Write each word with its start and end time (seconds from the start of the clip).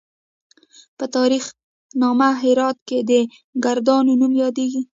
په 0.97 1.05
تاریخ 1.15 1.45
نامه 2.01 2.29
هرات 2.41 2.77
کې 2.87 2.97
د 3.09 3.11
کردانو 3.63 4.11
نوم 4.21 4.33
یادیږي. 4.43 4.81